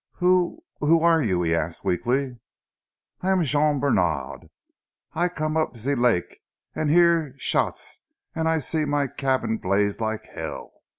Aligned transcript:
"Who... 0.13 0.63
who 0.79 1.03
are 1.03 1.21
you?" 1.21 1.43
he 1.43 1.53
asked 1.53 1.85
weakly. 1.85 2.39
"I 3.21 3.29
am 3.29 3.43
Jean 3.43 3.79
Bènard. 3.79 4.49
I 5.13 5.29
come 5.29 5.55
up 5.55 5.77
zee 5.77 5.93
lak' 5.93 6.39
an' 6.73 6.89
hear 6.89 7.35
shots 7.37 8.01
an' 8.33 8.47
I 8.47 8.57
see 8.57 8.85
my 8.85 9.05
cabin 9.05 9.57
blaze 9.59 9.99
like 10.01 10.25
hell. 10.25 10.71